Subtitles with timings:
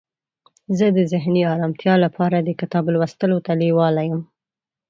[0.77, 4.21] زه د ذهني آرامتیا لپاره د کتاب لوستلو ته لیواله یم.